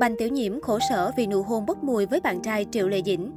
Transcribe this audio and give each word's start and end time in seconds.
Bành 0.00 0.16
Tiểu 0.16 0.28
Nhiễm 0.28 0.60
khổ 0.60 0.78
sở 0.88 1.12
vì 1.16 1.26
nụ 1.26 1.42
hôn 1.42 1.66
bốc 1.66 1.84
mùi 1.84 2.06
với 2.06 2.20
bạn 2.20 2.40
trai 2.42 2.66
Triệu 2.70 2.88
Lệ 2.88 3.02
Dĩnh. 3.02 3.32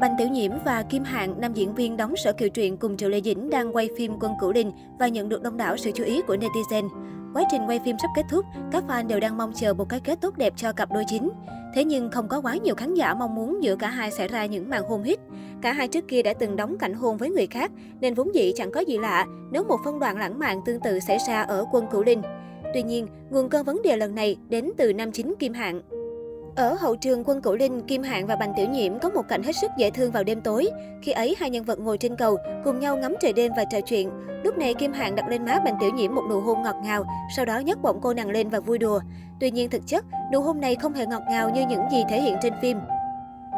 Bành 0.00 0.14
Tiểu 0.18 0.28
Nhiễm 0.28 0.52
và 0.64 0.82
Kim 0.82 1.04
Hạng, 1.04 1.40
nam 1.40 1.54
diễn 1.54 1.74
viên 1.74 1.96
đóng 1.96 2.16
sở 2.16 2.32
kiều 2.32 2.48
truyện 2.48 2.76
cùng 2.76 2.96
Triệu 2.96 3.08
Lệ 3.08 3.20
Dĩnh 3.20 3.50
đang 3.50 3.76
quay 3.76 3.88
phim 3.96 4.12
Quân 4.20 4.32
Cửu 4.40 4.52
Đình 4.52 4.72
và 4.98 5.08
nhận 5.08 5.28
được 5.28 5.42
đông 5.42 5.56
đảo 5.56 5.76
sự 5.76 5.90
chú 5.94 6.04
ý 6.04 6.22
của 6.26 6.36
netizen. 6.36 6.88
Quá 7.34 7.42
trình 7.50 7.66
quay 7.66 7.80
phim 7.84 7.96
sắp 8.02 8.08
kết 8.16 8.22
thúc, 8.30 8.44
các 8.72 8.84
fan 8.88 9.06
đều 9.06 9.20
đang 9.20 9.36
mong 9.36 9.52
chờ 9.54 9.74
một 9.74 9.88
cái 9.88 10.00
kết 10.00 10.20
tốt 10.20 10.36
đẹp 10.36 10.52
cho 10.56 10.72
cặp 10.72 10.92
đôi 10.92 11.04
chính. 11.08 11.30
Thế 11.74 11.84
nhưng 11.84 12.10
không 12.10 12.28
có 12.28 12.40
quá 12.40 12.56
nhiều 12.56 12.74
khán 12.74 12.94
giả 12.94 13.14
mong 13.14 13.34
muốn 13.34 13.62
giữa 13.62 13.76
cả 13.76 13.88
hai 13.88 14.10
xảy 14.10 14.28
ra 14.28 14.46
những 14.46 14.70
màn 14.70 14.82
hôn 14.88 15.02
hít. 15.02 15.18
Cả 15.62 15.72
hai 15.72 15.88
trước 15.88 16.08
kia 16.08 16.22
đã 16.22 16.34
từng 16.34 16.56
đóng 16.56 16.78
cảnh 16.78 16.94
hôn 16.94 17.16
với 17.16 17.30
người 17.30 17.46
khác, 17.46 17.70
nên 18.00 18.14
vốn 18.14 18.34
dĩ 18.34 18.52
chẳng 18.56 18.70
có 18.70 18.80
gì 18.80 18.98
lạ 18.98 19.26
nếu 19.50 19.64
một 19.64 19.78
phân 19.84 19.98
đoạn 19.98 20.18
lãng 20.18 20.38
mạn 20.38 20.60
tương 20.66 20.80
tự 20.80 21.00
xảy 21.00 21.18
ra 21.28 21.42
ở 21.42 21.64
Quân 21.72 21.86
Cửu 21.90 22.02
Linh. 22.02 22.22
Tuy 22.74 22.82
nhiên, 22.82 23.06
nguồn 23.30 23.48
cơn 23.48 23.64
vấn 23.64 23.82
đề 23.82 23.96
lần 23.96 24.14
này 24.14 24.36
đến 24.48 24.70
từ 24.76 24.92
nam 24.92 25.12
chính 25.12 25.34
Kim 25.38 25.52
Hạng. 25.52 25.80
Ở 26.56 26.76
hậu 26.80 26.96
trường 26.96 27.24
quân 27.24 27.42
Cửu 27.42 27.56
Linh, 27.56 27.80
Kim 27.80 28.02
Hạng 28.02 28.26
và 28.26 28.36
Bành 28.36 28.52
Tiểu 28.56 28.68
Nhiễm 28.68 28.98
có 28.98 29.10
một 29.10 29.22
cảnh 29.28 29.42
hết 29.42 29.52
sức 29.56 29.70
dễ 29.78 29.90
thương 29.90 30.12
vào 30.12 30.24
đêm 30.24 30.40
tối. 30.40 30.70
Khi 31.02 31.12
ấy, 31.12 31.36
hai 31.38 31.50
nhân 31.50 31.64
vật 31.64 31.78
ngồi 31.78 31.98
trên 31.98 32.16
cầu, 32.16 32.36
cùng 32.64 32.80
nhau 32.80 32.96
ngắm 32.96 33.14
trời 33.20 33.32
đêm 33.32 33.52
và 33.56 33.64
trò 33.64 33.80
chuyện. 33.80 34.10
Lúc 34.44 34.58
này, 34.58 34.74
Kim 34.74 34.92
Hạng 34.92 35.14
đặt 35.14 35.28
lên 35.28 35.44
má 35.44 35.58
Bành 35.64 35.76
Tiểu 35.80 35.90
Nhiễm 35.90 36.14
một 36.14 36.22
nụ 36.30 36.40
hôn 36.40 36.62
ngọt 36.62 36.76
ngào, 36.84 37.04
sau 37.36 37.44
đó 37.44 37.58
nhấc 37.58 37.82
bổng 37.82 38.00
cô 38.02 38.14
nàng 38.14 38.30
lên 38.30 38.48
và 38.48 38.60
vui 38.60 38.78
đùa. 38.78 39.00
Tuy 39.40 39.50
nhiên 39.50 39.70
thực 39.70 39.86
chất, 39.86 40.04
nụ 40.32 40.40
hôn 40.40 40.60
này 40.60 40.74
không 40.74 40.92
hề 40.92 41.06
ngọt 41.06 41.22
ngào 41.30 41.50
như 41.50 41.66
những 41.68 41.82
gì 41.92 42.04
thể 42.10 42.20
hiện 42.20 42.36
trên 42.42 42.52
phim. 42.62 42.78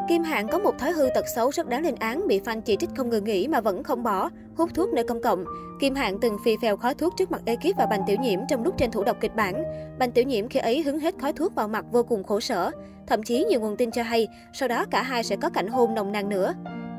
Kim 0.09 0.23
Hạng 0.23 0.49
có 0.49 0.59
một 0.59 0.79
thói 0.79 0.93
hư 0.93 1.09
tật 1.15 1.25
xấu 1.35 1.51
rất 1.51 1.69
đáng 1.69 1.83
lên 1.83 1.95
án, 1.95 2.29
bị 2.29 2.41
fan 2.41 2.61
chỉ 2.61 2.77
trích 2.77 2.91
không 2.97 3.11
ngừng 3.11 3.25
nghỉ 3.25 3.49
mà 3.49 3.61
vẫn 3.61 3.83
không 3.83 4.03
bỏ, 4.03 4.31
hút 4.57 4.71
thuốc 4.75 4.93
nơi 4.93 5.05
công 5.05 5.23
cộng. 5.23 5.45
Kim 5.81 5.95
Hạng 5.95 6.21
từng 6.21 6.37
phì 6.45 6.57
phèo 6.63 6.77
khói 6.77 6.95
thuốc 6.95 7.15
trước 7.17 7.31
mặt 7.31 7.43
ekip 7.45 7.77
và 7.77 7.87
Bành 7.87 8.01
Tiểu 8.07 8.17
Nhiễm 8.21 8.41
trong 8.49 8.65
lúc 8.65 8.79
tranh 8.79 8.91
thủ 8.91 9.05
đọc 9.05 9.17
kịch 9.21 9.35
bản. 9.37 9.65
Bành 9.99 10.13
Tiểu 10.13 10.25
Nhiễm 10.25 10.49
khi 10.49 10.61
ấy 10.61 10.83
hứng 10.83 11.01
hết 11.01 11.15
khói 11.21 11.33
thuốc 11.33 11.55
vào 11.55 11.69
mặt 11.69 11.85
vô 11.93 12.03
cùng 12.03 12.25
khổ 12.25 12.41
sở. 12.41 12.71
Thậm 13.07 13.23
chí 13.23 13.45
nhiều 13.45 13.61
nguồn 13.61 13.77
tin 13.77 13.91
cho 13.91 14.03
hay, 14.03 14.29
sau 14.53 14.69
đó 14.69 14.85
cả 14.91 15.03
hai 15.03 15.25
sẽ 15.25 15.37
có 15.37 15.51
cảnh 15.51 15.69
hôn 15.69 15.95
nồng 15.95 16.13
nàn 16.13 16.29
nữa. 16.29 16.55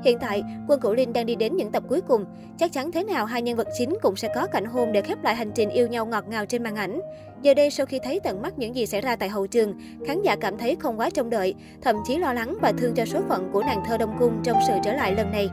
Hiện 0.05 0.17
tại, 0.19 0.43
Quân 0.67 0.79
Cửu 0.79 0.93
Linh 0.93 1.13
đang 1.13 1.25
đi 1.25 1.35
đến 1.35 1.55
những 1.55 1.71
tập 1.71 1.83
cuối 1.89 2.01
cùng. 2.01 2.25
Chắc 2.57 2.73
chắn 2.73 2.91
thế 2.91 3.03
nào 3.03 3.25
hai 3.25 3.41
nhân 3.41 3.57
vật 3.57 3.67
chính 3.77 3.97
cũng 4.01 4.15
sẽ 4.15 4.29
có 4.35 4.47
cảnh 4.47 4.65
hôn 4.65 4.91
để 4.91 5.01
khép 5.01 5.23
lại 5.23 5.35
hành 5.35 5.51
trình 5.55 5.69
yêu 5.69 5.87
nhau 5.87 6.05
ngọt 6.05 6.25
ngào 6.27 6.45
trên 6.45 6.63
màn 6.63 6.75
ảnh. 6.75 7.01
Giờ 7.41 7.53
đây 7.53 7.71
sau 7.71 7.85
khi 7.85 7.99
thấy 8.03 8.19
tận 8.23 8.41
mắt 8.41 8.59
những 8.59 8.75
gì 8.75 8.85
xảy 8.85 9.01
ra 9.01 9.15
tại 9.15 9.29
hậu 9.29 9.47
trường, 9.47 9.73
khán 10.07 10.21
giả 10.21 10.35
cảm 10.35 10.57
thấy 10.57 10.75
không 10.79 10.99
quá 10.99 11.09
trông 11.09 11.29
đợi, 11.29 11.55
thậm 11.81 11.95
chí 12.07 12.17
lo 12.17 12.33
lắng 12.33 12.57
và 12.61 12.71
thương 12.77 12.93
cho 12.93 13.05
số 13.05 13.19
phận 13.29 13.49
của 13.53 13.63
nàng 13.63 13.83
thơ 13.87 13.97
Đông 13.97 14.15
Cung 14.19 14.39
trong 14.43 14.57
sự 14.67 14.73
trở 14.83 14.93
lại 14.93 15.15
lần 15.15 15.31
này. 15.31 15.49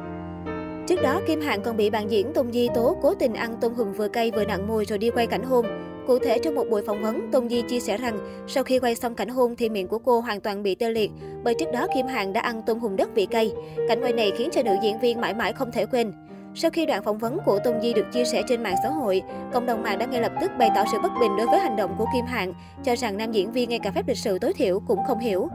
Trước 0.89 1.03
đó, 1.03 1.21
Kim 1.27 1.41
Hạng 1.41 1.63
còn 1.63 1.77
bị 1.77 1.91
bạn 1.91 2.11
diễn 2.11 2.33
tông 2.33 2.53
Di 2.53 2.69
tố 2.75 2.97
cố 3.03 3.15
tình 3.15 3.35
ăn 3.35 3.57
tôm 3.61 3.75
hùm 3.75 3.93
vừa 3.93 4.09
cay 4.09 4.31
vừa 4.31 4.45
nặng 4.45 4.69
mùi 4.69 4.85
rồi 4.85 4.99
đi 4.99 5.11
quay 5.11 5.27
cảnh 5.27 5.43
hôn. 5.43 5.67
Cụ 6.07 6.19
thể 6.19 6.39
trong 6.39 6.55
một 6.55 6.65
buổi 6.71 6.83
phỏng 6.83 7.03
vấn, 7.03 7.31
Tôn 7.33 7.49
Di 7.49 7.63
chia 7.63 7.81
sẻ 7.81 7.97
rằng 7.97 8.19
sau 8.49 8.65
khi 8.65 8.79
quay 8.79 8.95
xong 8.95 9.15
cảnh 9.15 9.29
hôn 9.29 9.57
thì 9.57 9.69
miệng 9.69 9.89
của 9.89 9.99
cô 9.99 10.21
hoàn 10.21 10.41
toàn 10.41 10.63
bị 10.63 10.75
tê 10.75 10.91
liệt 10.91 11.11
bởi 11.45 11.55
trước 11.55 11.73
đó 11.73 11.87
Kim 11.95 12.07
Hạng 12.07 12.33
đã 12.33 12.41
ăn 12.41 12.63
tôm 12.67 12.79
hùm 12.79 12.97
đất 12.97 13.15
vị 13.15 13.27
cay. 13.27 13.53
Cảnh 13.89 14.01
quay 14.03 14.13
này 14.13 14.33
khiến 14.39 14.49
cho 14.53 14.63
nữ 14.63 14.73
diễn 14.83 15.01
viên 15.01 15.21
mãi 15.21 15.35
mãi 15.35 15.53
không 15.53 15.73
thể 15.73 15.87
quên. 15.87 16.13
Sau 16.55 16.71
khi 16.71 16.87
đoạn 16.87 17.03
phỏng 17.03 17.19
vấn 17.19 17.39
của 17.47 17.59
Tôn 17.65 17.81
Di 17.83 17.93
được 17.93 18.07
chia 18.13 18.25
sẻ 18.25 18.43
trên 18.49 18.63
mạng 18.63 18.77
xã 18.83 18.89
hội, 18.89 19.23
cộng 19.53 19.67
đồng 19.67 19.83
mạng 19.83 19.99
đã 19.99 20.07
ngay 20.07 20.21
lập 20.21 20.33
tức 20.41 20.51
bày 20.59 20.71
tỏ 20.75 20.85
sự 20.93 20.99
bất 21.03 21.13
bình 21.21 21.37
đối 21.37 21.47
với 21.47 21.59
hành 21.59 21.77
động 21.77 21.95
của 21.99 22.07
Kim 22.15 22.25
Hạng, 22.25 22.55
cho 22.85 22.97
rằng 22.97 23.17
nam 23.17 23.33
diễn 23.33 23.53
viên 23.53 23.69
ngay 23.69 23.79
cả 23.79 23.91
phép 23.95 24.09
lịch 24.09 24.19
sự 24.19 24.39
tối 24.39 24.53
thiểu 24.53 24.81
cũng 24.81 24.99
không 25.07 25.19
hiểu. 25.19 25.49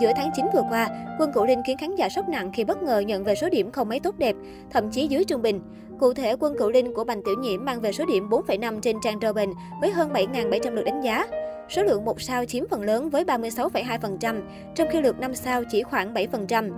Giữa 0.00 0.12
tháng 0.16 0.30
9 0.36 0.46
vừa 0.54 0.62
qua, 0.70 0.88
Quân 1.18 1.32
Cửu 1.32 1.46
Linh 1.46 1.62
khiến 1.66 1.76
khán 1.78 1.96
giả 1.96 2.08
sốc 2.08 2.28
nặng 2.28 2.52
khi 2.52 2.64
bất 2.64 2.82
ngờ 2.82 2.98
nhận 2.98 3.24
về 3.24 3.34
số 3.34 3.48
điểm 3.48 3.70
không 3.70 3.88
mấy 3.88 4.00
tốt 4.00 4.18
đẹp, 4.18 4.36
thậm 4.70 4.90
chí 4.90 5.06
dưới 5.06 5.24
trung 5.24 5.42
bình. 5.42 5.60
Cụ 6.02 6.12
thể, 6.12 6.36
Quân 6.40 6.54
cựu 6.58 6.70
Linh 6.70 6.94
của 6.94 7.04
Bành 7.04 7.22
Tiểu 7.22 7.34
Nhiễm 7.38 7.64
mang 7.64 7.80
về 7.80 7.92
số 7.92 8.04
điểm 8.06 8.28
4,5 8.28 8.80
trên 8.80 8.96
trang 9.02 9.18
Robin 9.22 9.50
với 9.80 9.90
hơn 9.90 10.12
7.700 10.12 10.70
lượt 10.72 10.82
đánh 10.82 11.00
giá. 11.04 11.26
Số 11.68 11.82
lượng 11.82 12.04
một 12.04 12.20
sao 12.20 12.44
chiếm 12.44 12.64
phần 12.70 12.82
lớn 12.82 13.10
với 13.10 13.24
36,2%, 13.24 14.40
trong 14.74 14.88
khi 14.90 15.00
lượt 15.00 15.20
5 15.20 15.34
sao 15.34 15.62
chỉ 15.70 15.82
khoảng 15.82 16.14
7%. 16.14 16.70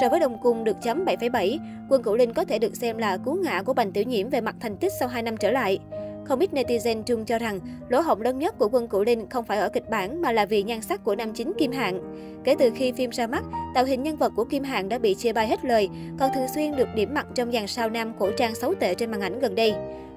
So 0.00 0.08
với 0.08 0.20
đồng 0.20 0.38
Cung 0.42 0.64
được 0.64 0.76
chấm 0.82 1.04
7,7, 1.04 1.58
Quân 1.88 2.02
cựu 2.02 2.16
Linh 2.16 2.32
có 2.32 2.44
thể 2.44 2.58
được 2.58 2.76
xem 2.76 2.98
là 2.98 3.16
cú 3.16 3.32
ngã 3.32 3.62
của 3.62 3.72
Bành 3.72 3.92
Tiểu 3.92 4.04
Nhiễm 4.04 4.28
về 4.28 4.40
mặt 4.40 4.56
thành 4.60 4.76
tích 4.76 4.92
sau 5.00 5.08
2 5.08 5.22
năm 5.22 5.36
trở 5.36 5.50
lại. 5.50 5.78
Không 6.24 6.40
ít 6.40 6.50
netizen 6.52 7.02
chung 7.02 7.24
cho 7.24 7.38
rằng 7.38 7.60
lỗ 7.88 8.00
hổng 8.00 8.20
lớn 8.20 8.38
nhất 8.38 8.58
của 8.58 8.68
Quân 8.68 8.88
Cửu 8.88 9.04
Linh 9.04 9.28
không 9.30 9.44
phải 9.44 9.58
ở 9.58 9.68
kịch 9.68 9.90
bản 9.90 10.22
mà 10.22 10.32
là 10.32 10.46
vì 10.46 10.62
nhan 10.62 10.80
sắc 10.80 11.04
của 11.04 11.14
nam 11.14 11.32
chính 11.32 11.52
Kim 11.58 11.72
Hạng. 11.72 12.00
Kể 12.44 12.54
từ 12.58 12.70
khi 12.74 12.92
phim 12.92 13.10
ra 13.10 13.26
mắt, 13.26 13.42
tạo 13.74 13.84
hình 13.84 14.02
nhân 14.02 14.16
vật 14.16 14.32
của 14.36 14.44
Kim 14.44 14.64
Hạng 14.64 14.88
đã 14.88 14.98
bị 14.98 15.14
chê 15.14 15.32
bai 15.32 15.46
hết 15.46 15.64
lời, 15.64 15.88
còn 16.18 16.30
thường 16.34 16.48
xuyên 16.54 16.76
được 16.76 16.88
điểm 16.94 17.14
mặt 17.14 17.26
trong 17.34 17.52
dàn 17.52 17.66
sao 17.66 17.90
nam 17.90 18.12
cổ 18.18 18.30
trang 18.36 18.54
xấu 18.54 18.74
tệ 18.74 18.94
trên 18.94 19.10
màn 19.10 19.20
ảnh 19.20 19.40
gần 19.40 19.54
đây. 19.54 19.74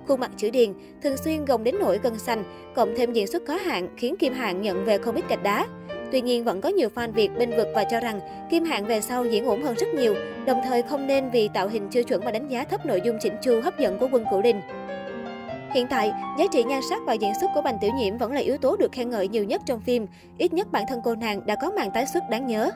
Khuôn 0.08 0.20
mặt 0.20 0.32
chữ 0.38 0.50
điền, 0.50 0.74
thường 1.04 1.18
xuyên 1.18 1.46
gồng 1.46 1.64
đến 1.64 1.76
nỗi 1.80 2.00
gân 2.04 2.20
xanh, 2.20 2.44
cộng 2.76 2.96
thêm 2.96 3.14
diễn 3.14 3.28
xuất 3.28 3.46
khó 3.48 3.56
hạn 3.56 3.88
khiến 3.98 4.16
Kim 4.20 4.34
Hạng 4.34 4.62
nhận 4.62 4.86
về 4.86 4.98
không 4.98 5.16
ít 5.16 5.26
gạch 5.30 5.44
đá. 5.44 5.68
Tuy 6.12 6.22
nhiên 6.22 6.44
vẫn 6.44 6.62
có 6.62 6.70
nhiều 6.70 6.90
fan 6.96 7.12
Việt 7.12 7.30
bên 7.38 7.52
vực 7.52 7.68
và 7.76 7.84
cho 7.84 8.00
rằng 8.00 8.20
Kim 8.52 8.64
Hạng 8.64 8.86
về 8.86 9.02
sau 9.02 9.26
diễn 9.26 9.46
ổn 9.46 9.62
hơn 9.62 9.76
rất 9.76 9.88
nhiều, 9.94 10.16
đồng 10.46 10.62
thời 10.64 10.82
không 10.82 11.08
nên 11.08 11.30
vì 11.30 11.50
tạo 11.54 11.68
hình 11.68 11.90
chưa 11.90 12.04
chuẩn 12.04 12.26
mà 12.26 12.32
đánh 12.32 12.48
giá 12.48 12.64
thấp 12.64 12.86
nội 12.86 13.02
dung 13.06 13.18
chỉnh 13.22 13.34
chu 13.42 13.62
hấp 13.62 13.80
dẫn 13.80 14.00
của 14.00 14.08
Quân 14.12 14.26
Cửu 14.32 14.42
Linh. 14.42 14.62
Hiện 15.74 15.88
tại, 15.90 16.14
giá 16.38 16.46
trị 16.52 16.64
nhan 16.64 16.82
sắc 16.90 17.02
và 17.06 17.14
diễn 17.14 17.32
xuất 17.42 17.52
của 17.54 17.62
Bành 17.62 17.78
Tiểu 17.82 17.92
Nhiễm 17.96 18.18
vẫn 18.18 18.32
là 18.32 18.42
yếu 18.42 18.58
tố 18.58 18.76
được 18.76 18.92
khen 18.92 19.10
ngợi 19.10 19.28
nhiều 19.28 19.44
nhất 19.44 19.62
trong 19.66 19.82
phim. 19.82 20.08
Ít 20.38 20.54
nhất 20.54 20.72
bản 20.72 20.84
thân 20.90 21.00
cô 21.04 21.16
nàng 21.16 21.46
đã 21.46 21.56
có 21.56 21.72
màn 21.76 21.92
tái 21.92 22.06
xuất 22.06 22.24
đáng 22.30 22.48
nhớ. 22.48 22.72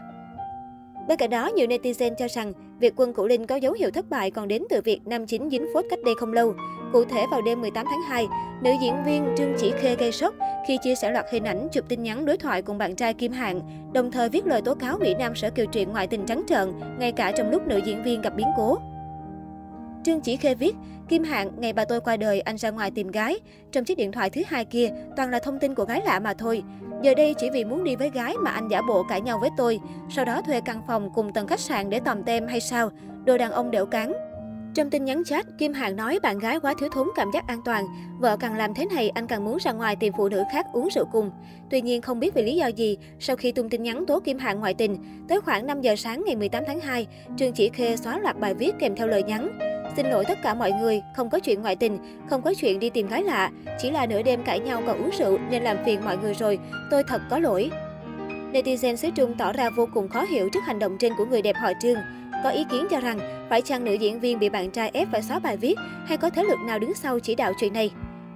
Bên 1.08 1.18
cạnh 1.18 1.30
đó, 1.30 1.48
nhiều 1.48 1.68
netizen 1.68 2.16
cho 2.16 2.28
rằng 2.28 2.54
việc 2.80 2.94
quân 2.96 3.14
Cụ 3.14 3.28
Linh 3.28 3.48
có 3.48 3.56
dấu 3.56 3.74
hiệu 3.74 3.92
thất 3.92 4.10
bại 4.10 4.32
còn 4.32 4.48
đến 4.48 4.64
từ 4.70 4.82
việc 4.82 5.00
nam 5.06 5.26
chính 5.26 5.50
dính 5.50 5.66
phốt 5.74 5.86
cách 5.90 6.00
đây 6.06 6.16
không 6.20 6.34
lâu. 6.34 6.54
Cụ 6.94 7.04
thể 7.06 7.26
vào 7.32 7.42
đêm 7.42 7.62
18 7.62 7.86
tháng 7.90 8.02
2, 8.02 8.28
nữ 8.64 8.72
diễn 8.82 9.04
viên 9.06 9.36
Trương 9.38 9.54
Chỉ 9.58 9.72
Khê 9.80 9.96
gây 9.96 10.12
sốc 10.12 10.34
khi 10.68 10.78
chia 10.84 10.96
sẻ 10.96 11.12
loạt 11.12 11.26
hình 11.32 11.44
ảnh 11.44 11.68
chụp 11.72 11.86
tin 11.90 12.04
nhắn 12.04 12.26
đối 12.26 12.38
thoại 12.38 12.62
cùng 12.62 12.78
bạn 12.78 12.96
trai 12.96 13.14
Kim 13.14 13.32
Hạng, 13.32 13.62
đồng 13.94 14.12
thời 14.12 14.30
viết 14.30 14.48
lời 14.48 14.62
tố 14.62 14.76
cáo 14.76 14.98
Mỹ 14.98 15.16
Nam 15.20 15.36
sở 15.36 15.50
kiều 15.50 15.66
truyện 15.66 15.92
ngoại 15.92 16.08
tình 16.08 16.26
trắng 16.26 16.44
trợn, 16.48 16.74
ngay 17.00 17.12
cả 17.12 17.32
trong 17.32 17.50
lúc 17.50 17.68
nữ 17.68 17.82
diễn 17.86 18.04
viên 18.04 18.22
gặp 18.22 18.36
biến 18.36 18.48
cố. 18.58 18.78
Trương 20.08 20.22
Chỉ 20.22 20.36
Khê 20.36 20.56
viết, 20.56 20.76
Kim 21.10 21.24
Hạng, 21.24 21.52
ngày 21.58 21.74
bà 21.74 21.86
tôi 21.86 22.02
qua 22.02 22.18
đời, 22.18 22.42
anh 22.42 22.58
ra 22.58 22.70
ngoài 22.70 22.92
tìm 22.92 23.08
gái. 23.08 23.40
Trong 23.72 23.84
chiếc 23.84 23.98
điện 23.98 24.12
thoại 24.12 24.30
thứ 24.30 24.42
hai 24.48 24.66
kia, 24.66 24.90
toàn 25.16 25.30
là 25.30 25.40
thông 25.40 25.60
tin 25.60 25.76
của 25.76 25.86
gái 25.86 26.02
lạ 26.06 26.20
mà 26.20 26.34
thôi. 26.34 26.64
Giờ 27.04 27.14
đây 27.14 27.36
chỉ 27.38 27.50
vì 27.50 27.66
muốn 27.66 27.84
đi 27.84 27.96
với 27.96 28.10
gái 28.10 28.34
mà 28.44 28.52
anh 28.52 28.68
giả 28.68 28.82
bộ 28.82 29.04
cãi 29.10 29.22
nhau 29.22 29.40
với 29.42 29.50
tôi. 29.58 29.80
Sau 30.10 30.26
đó 30.26 30.42
thuê 30.42 30.62
căn 30.62 30.82
phòng 30.88 31.10
cùng 31.14 31.34
tầng 31.34 31.48
khách 31.48 31.60
sạn 31.60 31.90
để 31.90 32.00
tòm 32.00 32.24
tem 32.24 32.48
hay 32.48 32.60
sao? 32.60 32.92
Đồ 33.26 33.38
đàn 33.38 33.52
ông 33.52 33.72
đều 33.72 33.86
cán. 33.86 34.14
Trong 34.74 34.90
tin 34.90 35.06
nhắn 35.06 35.24
chat, 35.26 35.46
Kim 35.58 35.74
Hạng 35.74 35.96
nói 35.96 36.20
bạn 36.20 36.40
gái 36.40 36.60
quá 36.60 36.74
thiếu 36.80 36.90
thốn 36.94 37.08
cảm 37.16 37.32
giác 37.34 37.48
an 37.48 37.62
toàn. 37.66 37.86
Vợ 38.20 38.38
càng 38.38 38.58
làm 38.58 38.74
thế 38.74 38.86
này, 38.86 39.10
anh 39.10 39.28
càng 39.28 39.46
muốn 39.46 39.58
ra 39.62 39.72
ngoài 39.72 39.96
tìm 39.96 40.14
phụ 40.18 40.30
nữ 40.30 40.44
khác 40.52 40.66
uống 40.74 40.90
rượu 40.96 41.06
cùng. 41.12 41.32
Tuy 41.70 41.82
nhiên 41.82 42.02
không 42.02 42.20
biết 42.20 42.34
vì 42.34 42.44
lý 42.44 42.56
do 42.56 42.68
gì, 42.68 42.98
sau 43.20 43.36
khi 43.36 43.52
tung 43.52 43.70
tin 43.70 43.84
nhắn 43.84 44.06
tố 44.06 44.20
Kim 44.20 44.38
Hạng 44.38 44.60
ngoại 44.60 44.74
tình, 44.74 44.98
tới 45.28 45.42
khoảng 45.42 45.68
5 45.68 45.82
giờ 45.82 45.96
sáng 45.96 46.24
ngày 46.26 46.36
18 46.36 46.64
tháng 46.68 46.80
2, 46.80 47.08
Trương 47.38 47.54
Chỉ 47.54 47.70
Khê 47.70 47.98
xóa 47.98 48.20
loạt 48.20 48.40
bài 48.40 48.54
viết 48.54 48.72
kèm 48.80 48.96
theo 48.96 49.08
lời 49.08 49.24
nhắn. 49.24 49.77
Xin 49.96 50.06
lỗi 50.06 50.26
tất 50.28 50.38
cả 50.44 50.54
mọi 50.54 50.72
người, 50.72 51.02
không 51.16 51.30
có 51.30 51.40
chuyện 51.40 51.62
ngoại 51.62 51.76
tình, 51.76 51.98
không 52.30 52.42
có 52.42 52.54
chuyện 52.54 52.80
đi 52.80 52.90
tìm 52.90 53.08
gái 53.08 53.24
lạ, 53.24 53.52
chỉ 53.80 53.92
là 53.92 54.06
nửa 54.06 54.22
đêm 54.22 54.44
cãi 54.44 54.60
nhau 54.60 54.82
còn 54.88 54.98
uống 54.98 55.12
rượu 55.20 55.38
nên 55.50 55.64
làm 55.64 55.78
phiền 55.86 56.06
mọi 56.06 56.18
người 56.18 56.34
rồi, 56.34 56.60
tôi 56.92 57.04
thật 57.08 57.22
có 57.30 57.40
lỗi. 57.40 57.72
Netizen 58.54 58.96
xứ 58.96 59.10
Trung 59.16 59.36
tỏ 59.38 59.54
ra 59.54 59.70
vô 59.70 59.88
cùng 59.94 60.10
khó 60.10 60.22
hiểu 60.22 60.50
trước 60.54 60.64
hành 60.64 60.80
động 60.80 60.98
trên 61.00 61.14
của 61.18 61.26
người 61.26 61.42
đẹp 61.42 61.56
họ 61.62 61.72
Trương. 61.82 61.98
Có 62.44 62.50
ý 62.50 62.66
kiến 62.72 62.88
cho 62.90 63.00
rằng, 63.00 63.20
phải 63.50 63.62
chăng 63.62 63.86
nữ 63.86 63.94
diễn 63.94 64.20
viên 64.20 64.40
bị 64.40 64.50
bạn 64.50 64.72
trai 64.72 64.92
ép 64.94 65.08
phải 65.12 65.22
xóa 65.22 65.40
bài 65.40 65.58
viết 65.58 65.76
hay 66.06 66.18
có 66.18 66.30
thế 66.30 66.44
lực 66.44 66.60
nào 66.68 66.80
đứng 66.80 66.94
sau 66.94 67.20
chỉ 67.20 67.36
đạo 67.36 67.54
chuyện 67.60 67.74
này? 67.74 67.92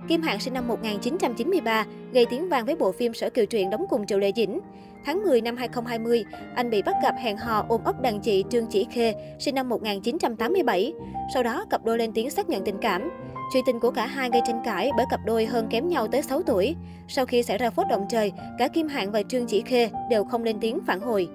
Kim 0.08 0.22
Hạng 0.22 0.40
sinh 0.40 0.54
năm 0.54 0.68
1993, 0.68 1.86
gây 2.14 2.26
tiếng 2.26 2.50
vang 2.50 2.66
với 2.66 2.76
bộ 2.76 2.92
phim 2.92 3.14
Sở 3.14 3.30
Kiều 3.30 3.46
Truyện 3.46 3.70
đóng 3.70 3.86
cùng 3.90 4.08
Triệu 4.08 4.20
Lệ 4.20 4.32
Dĩnh. 4.36 4.60
Tháng 5.06 5.24
10 5.24 5.42
năm 5.42 5.58
2020, 5.58 6.26
anh 6.56 6.70
bị 6.70 6.82
bắt 6.82 6.96
gặp 7.04 7.16
hẹn 7.20 7.38
hò 7.38 7.66
ôm 7.70 7.82
ấp 7.84 8.02
đàn 8.02 8.20
chị 8.20 8.44
Trương 8.50 8.66
Chỉ 8.68 8.88
Khê, 8.92 9.14
sinh 9.40 9.56
năm 9.56 9.70
1987. 9.70 10.94
Sau 11.34 11.44
đó, 11.44 11.66
cặp 11.70 11.86
đôi 11.86 11.98
lên 11.98 12.14
tiếng 12.14 12.30
xác 12.30 12.50
nhận 12.50 12.64
tình 12.64 12.78
cảm. 12.82 13.10
Chuyện 13.54 13.64
tình 13.66 13.80
của 13.80 13.92
cả 13.92 14.06
hai 14.06 14.30
gây 14.30 14.42
tranh 14.48 14.62
cãi 14.66 14.92
bởi 14.98 15.06
cặp 15.10 15.20
đôi 15.26 15.46
hơn 15.46 15.68
kém 15.70 15.90
nhau 15.90 16.08
tới 16.08 16.22
6 16.22 16.42
tuổi. 16.44 16.76
Sau 17.08 17.26
khi 17.26 17.44
xảy 17.44 17.58
ra 17.58 17.70
phốt 17.70 17.88
động 17.90 18.06
trời, 18.10 18.32
cả 18.58 18.68
Kim 18.68 18.88
Hạng 18.88 19.12
và 19.12 19.24
Trương 19.24 19.46
Chỉ 19.46 19.62
Khê 19.62 19.90
đều 20.10 20.24
không 20.24 20.44
lên 20.44 20.58
tiếng 20.60 20.80
phản 20.86 21.00
hồi. 21.00 21.30